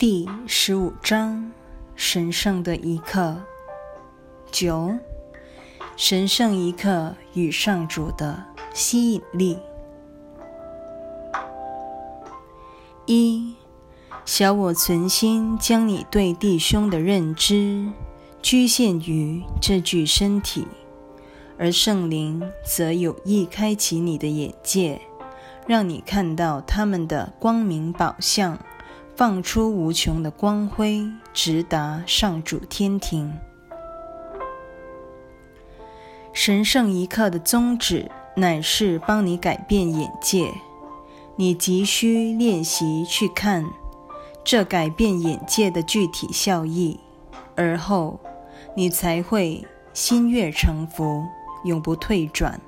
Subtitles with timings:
[0.00, 1.52] 第十五章：
[1.94, 3.36] 神圣的一刻。
[4.50, 4.96] 九、
[5.94, 8.42] 神圣一刻与上主的
[8.72, 9.58] 吸引力。
[13.04, 13.54] 一、
[14.24, 17.86] 小我存心将你对弟兄的认知
[18.40, 20.66] 局限于这具身体，
[21.58, 25.02] 而圣灵则有意开启你的眼界，
[25.66, 28.58] 让你看到他们的光明宝相。
[29.20, 33.30] 放出无穷的光辉，直达上主天庭。
[36.32, 40.50] 神圣一刻的宗旨乃是帮你改变眼界，
[41.36, 43.70] 你急需练习去看
[44.42, 46.98] 这改变眼界的具体效益，
[47.54, 48.18] 而后
[48.74, 51.22] 你才会心悦诚服，
[51.64, 52.58] 永不退转。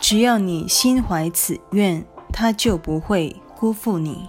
[0.00, 2.02] 只要你心怀此愿。
[2.36, 4.26] 他就不会辜负你，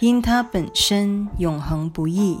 [0.00, 2.40] 因他本身永恒不易。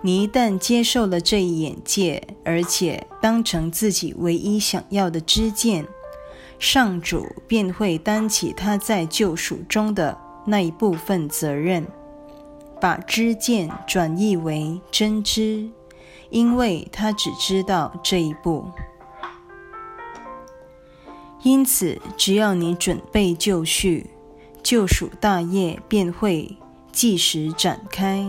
[0.00, 5.86] 你一旦接受了这一眼界，而且当成自己唯一想要的知见，
[6.58, 11.86] 上主便会担起他在救赎中的那一部分责任，
[12.80, 15.70] 把知见转译为真知，
[16.30, 18.64] 因为他只知道这一步。
[21.42, 24.06] 因此，只要你准备就绪，
[24.62, 26.56] 救赎大业便会
[26.92, 28.24] 即时展开。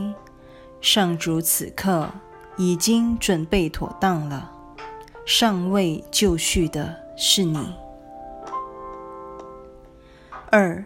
[0.81, 2.09] 上主此刻
[2.57, 4.51] 已经准备妥当了，
[5.25, 7.73] 尚未就绪的是你。
[10.49, 10.83] 二，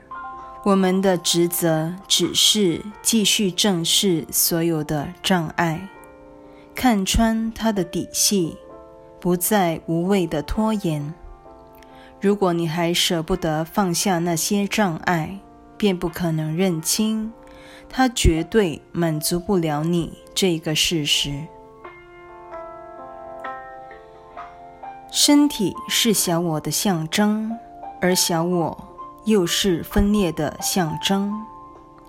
[0.65, 5.89] 我们的职责只是继续正视所有的障碍，
[6.75, 8.57] 看穿他的底细，
[9.19, 11.13] 不再无谓的拖延。
[12.19, 15.39] 如果你还舍不得放下那些障碍，
[15.77, 17.31] 便不可能认清，
[17.87, 21.45] 它绝对满足不了你这个事实。
[25.11, 27.55] 身体是小我的象征，
[28.01, 28.77] 而小我
[29.25, 31.33] 又是分裂的象征，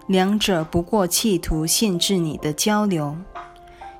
[0.06, 3.14] 两者不过企图限制你的交流，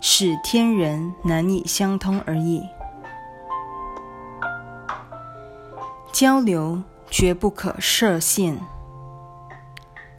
[0.01, 2.63] 使天人难以相通而已。
[6.13, 8.59] 交流绝不可设限，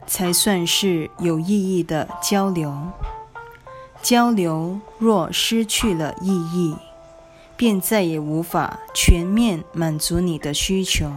[0.06, 2.74] 才算是有意义的交流。
[4.02, 6.74] 交流若失去了意义，
[7.56, 11.10] 便再也无法全面满足你的需求。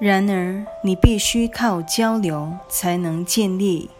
[0.00, 3.90] 然而，你必须靠交流才能建立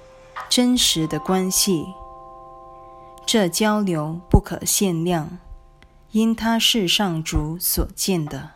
[0.49, 1.87] 真实的关系。
[3.25, 5.39] 这交流不可限量。
[6.12, 8.50] 因他是上主所见的。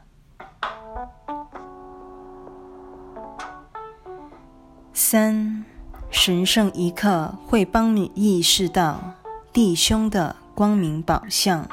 [4.93, 5.65] 三
[6.11, 9.15] 神圣一刻会帮你意识到
[9.55, 11.67] 弟兄的光明宝相，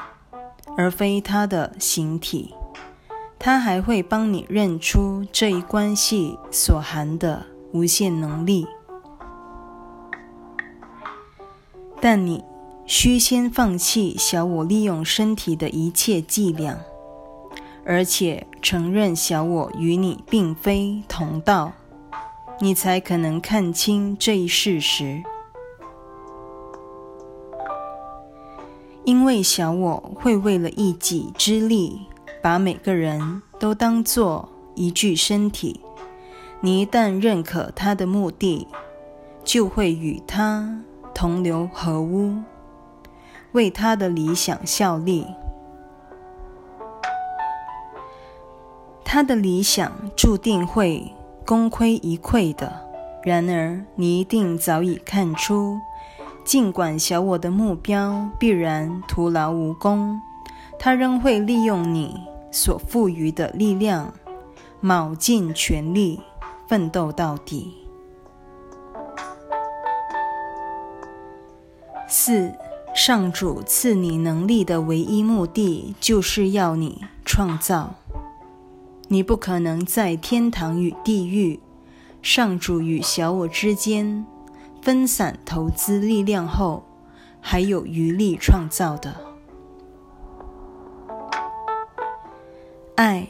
[0.74, 2.54] 而非他的形体。
[3.38, 8.66] 他还会帮你认出这一关系所含的无限能力。
[12.00, 12.42] 但你。
[12.86, 16.78] 需先放弃小我利用身体的一切伎俩，
[17.84, 21.72] 而且承认小我与你并非同道，
[22.60, 25.22] 你才可能看清这一事实。
[29.04, 32.02] 因为小我会为了一己之力，
[32.42, 35.80] 把每个人都当作一具身体。
[36.60, 38.66] 你一旦认可他的目的，
[39.42, 40.82] 就会与他
[41.14, 42.42] 同流合污。
[43.54, 45.24] 为他的理想效力，
[49.04, 51.14] 他的理想注定会
[51.46, 52.80] 功亏一篑的。
[53.22, 55.78] 然而，你一定早已看出，
[56.44, 60.20] 尽管小我的目标必然徒劳无功，
[60.76, 64.12] 他仍会利用你所赋予的力量，
[64.80, 66.20] 卯尽全力
[66.66, 67.72] 奋斗到底。
[72.08, 72.52] 四。
[72.94, 77.96] 上主赐你能力的唯一目的，就是要你创造。
[79.08, 81.58] 你不可能在天堂与地狱、
[82.22, 84.24] 上主与小我之间
[84.80, 86.84] 分散投资力量后，
[87.40, 89.16] 还有余力创造的。
[92.94, 93.26] 爱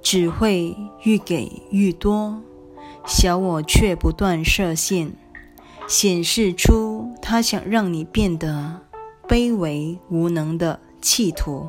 [0.00, 0.74] 只会
[1.04, 2.40] 愈给愈多，
[3.06, 5.12] 小我却不断设限，
[5.86, 8.81] 显示出他想让你变得。
[9.32, 11.66] 卑微无能的企图。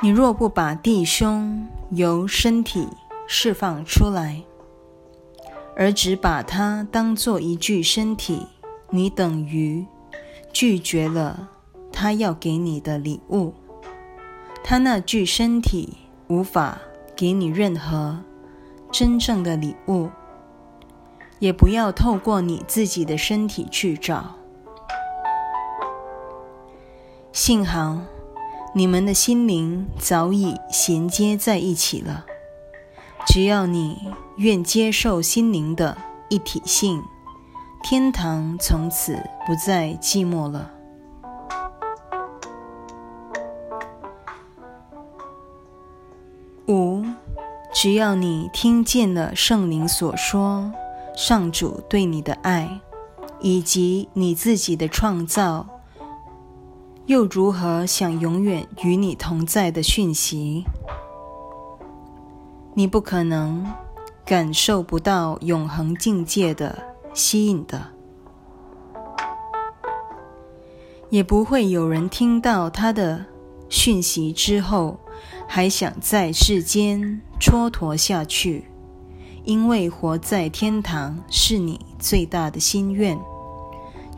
[0.00, 2.88] 你若不把弟兄由身体
[3.28, 4.42] 释放出来，
[5.76, 8.48] 而只把他当做一具身体，
[8.90, 9.86] 你等于
[10.52, 11.48] 拒绝了
[11.92, 13.54] 他要给你的礼物。
[14.64, 15.96] 他那具身体
[16.26, 16.80] 无法
[17.14, 18.18] 给你任何
[18.90, 20.10] 真正的礼物，
[21.42, 24.36] 也不要透过你自己的身体去找。
[27.32, 27.98] 幸好
[28.76, 32.24] 你们的心灵早已衔接在一起了。
[33.26, 35.98] 只要你愿接受心灵的
[36.28, 37.02] 一体性，
[37.82, 40.70] 天堂从此不再寂寞了。
[46.68, 47.04] 五，
[47.74, 50.72] 只要你听见了圣灵所说，
[51.14, 52.80] 上主对你的爱，
[53.40, 55.66] 以及你自己的创造，
[57.06, 60.64] 又如何想永远与你同在的讯息。
[62.74, 63.66] 你不可能
[64.24, 66.82] 感受不到永恒境界的
[67.12, 67.88] 吸引的，
[71.10, 73.26] 也不会有人听到他的
[73.68, 74.98] 讯息之后
[75.46, 78.71] 还想在世间蹉跎下去，
[79.44, 83.18] 因为活在天堂是你最大的心愿。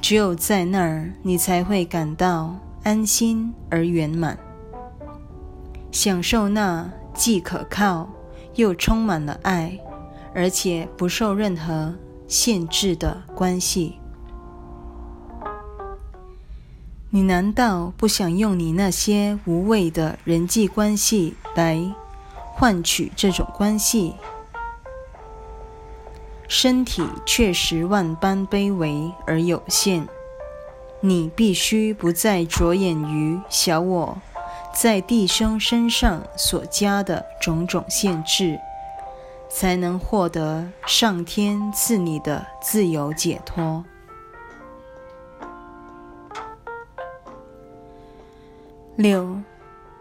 [0.00, 4.38] 只有在那儿，你才会感到安心而圆满，
[5.91, 8.09] 享受那既可靠。
[8.56, 9.76] 又充满了爱，
[10.32, 11.93] 而且不受任何
[12.29, 13.97] 限制的关系。
[17.11, 21.81] 你难道不想用你那些无谓的人际关系来
[22.53, 24.15] 换取这种关系？
[26.46, 30.06] 身体确实万般卑微而有限，
[31.00, 34.19] 你必须不再着眼于小我。
[34.73, 38.58] 在弟兄身上所加的种种限制，
[39.49, 43.85] 才能获得上天赐你的自由解脱。
[48.96, 49.38] 六，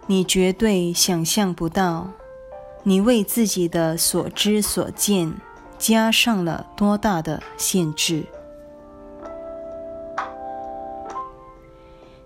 [0.08, 2.10] 你绝对想象不到，
[2.82, 5.36] 你为自己的所知所见
[5.84, 8.24] 加上了多大的限制。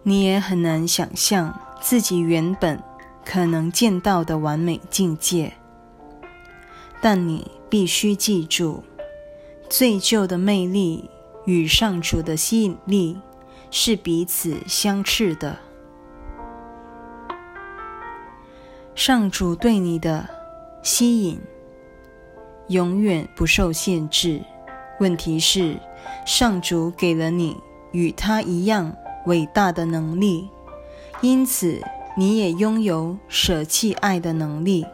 [0.03, 1.59] 你也很难想象。
[1.79, 2.81] 自己原本
[3.23, 5.53] 可能见到的完美境界，
[7.01, 8.83] 但你必须记住，
[9.69, 11.09] 最旧的魅力
[11.45, 13.19] 与上主的吸引力
[13.69, 15.59] 是彼此相斥的。
[18.95, 20.27] 上主对你的
[20.81, 21.39] 吸引
[22.67, 24.41] 永远不受限制。
[24.99, 25.77] 问题是，
[26.25, 27.55] 上主给了你
[27.91, 30.49] 与他一样伟大的能力。
[31.21, 31.81] 因此，
[32.15, 34.85] 你也拥有舍弃爱的能力。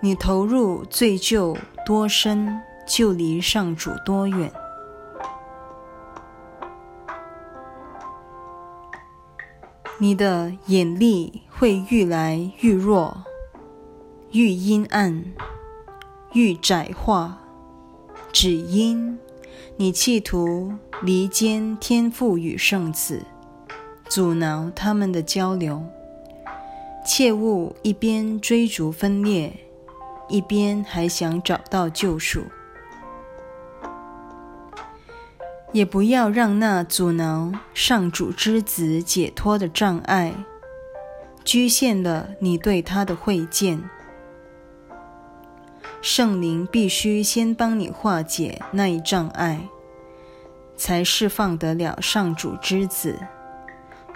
[0.00, 4.52] 你投入罪疚多深，就离上主多远。
[9.98, 13.24] 你的眼力会愈来愈弱，
[14.30, 15.24] 愈阴暗，
[16.34, 17.38] 愈窄化，
[18.30, 19.18] 只因。
[19.78, 23.22] 你企图离间天父与圣子，
[24.06, 25.82] 阻挠他们的交流，
[27.06, 29.50] 切勿一边追逐分裂，
[30.28, 32.42] 一边还想找到救赎，
[35.72, 40.34] 也不要让那阻挠上主之子解脱的障碍，
[41.44, 43.88] 局限了你对他的会见。
[46.00, 49.68] 圣灵必须先帮你化解那一障碍，
[50.76, 53.18] 才释放得了上主之子，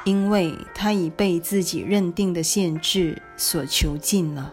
[0.04, 4.52] 因为他已被自己认定的限制所囚禁了。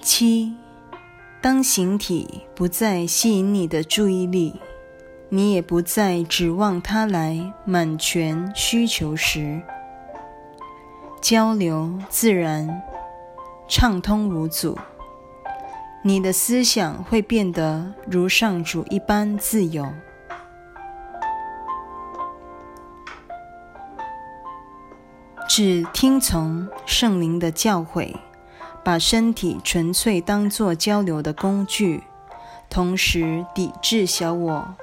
[0.00, 0.54] 七，
[1.40, 4.60] 当形体不再吸引你的注意力。
[5.34, 9.62] 你也不再指望他来满全需求时，
[11.22, 12.82] 交流自然
[13.66, 14.76] 畅通无阻。
[16.02, 19.90] 你的思想会变得如上主一般自由。
[25.48, 28.14] 只听从圣灵的教诲，
[28.84, 32.02] 把身体纯粹当作交流的工具，
[32.68, 34.76] 同时抵制小我。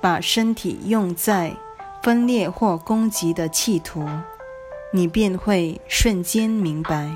[0.00, 1.54] 把身体用在
[2.02, 4.06] 分裂或攻击的企图
[4.92, 7.12] 你便会瞬间明白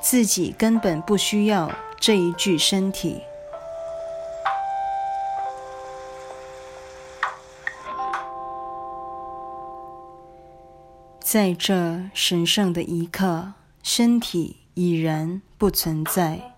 [0.00, 3.20] 自己根本不需要这一具身体。
[11.20, 16.54] 在这神圣的一刻身体已然不存在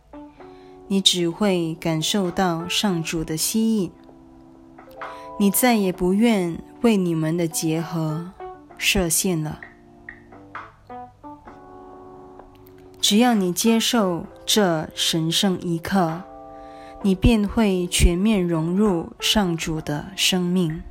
[0.86, 3.99] 你只会感受到上主的吸引。
[5.40, 8.30] 你再也不愿为你们的结合
[8.76, 9.58] 设限了。
[13.00, 16.20] 只要你接受这神圣一刻，
[17.00, 20.82] 你便会全面融入上主的生命。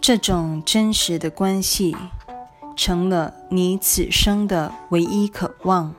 [0.00, 1.94] 这种真实的关系，
[2.76, 5.94] 成了你此生的唯一渴望。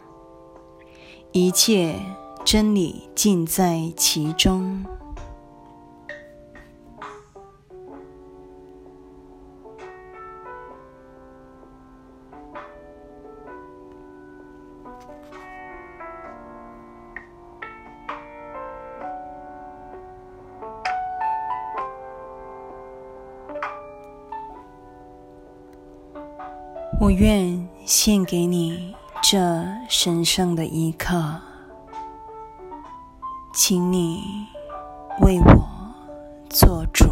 [1.31, 1.95] 一切
[2.43, 4.85] 真理尽在其中。
[26.97, 29.37] 我愿献给你这
[29.89, 31.39] 神圣的一刻，
[33.53, 34.47] 请你
[35.19, 35.67] 为我
[36.49, 37.05] 做主，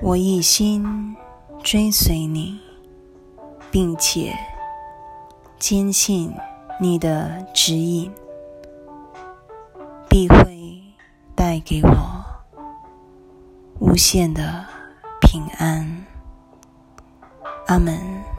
[0.00, 1.16] 我一心
[1.62, 2.60] 追随你，
[3.70, 4.36] 并且
[5.58, 6.32] 坚信
[6.80, 8.12] 你的指引
[10.08, 10.82] 必会
[11.34, 12.24] 带给我
[13.80, 14.64] 无限的
[15.20, 16.05] 平安。
[17.66, 18.35] 阿门。